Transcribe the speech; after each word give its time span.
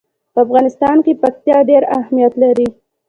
په 0.33 0.39
افغانستان 0.45 0.97
کې 1.05 1.19
پکتیا 1.21 1.57
ډېر 1.69 1.83
اهمیت 1.97 2.33
لري. 2.43 2.67